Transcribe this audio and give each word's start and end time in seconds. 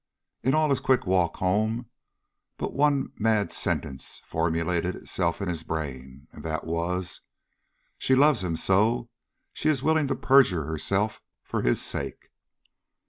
In 0.41 0.55
all 0.55 0.71
his 0.71 0.79
quick 0.79 1.05
walk 1.05 1.37
home 1.37 1.91
but 2.57 2.73
one 2.73 3.11
mad 3.19 3.51
sentence 3.51 4.19
formulated 4.25 4.95
itself 4.95 5.43
in 5.43 5.47
his 5.47 5.61
brain, 5.61 6.25
and 6.31 6.43
that 6.43 6.65
was: 6.65 7.21
"She 7.99 8.15
loves 8.15 8.43
him 8.43 8.55
so, 8.55 9.11
she 9.53 9.69
is 9.69 9.83
willing 9.83 10.07
to 10.07 10.15
perjure 10.15 10.63
herself 10.63 11.21
for 11.43 11.61
his 11.61 11.83
sake!" 11.83 12.31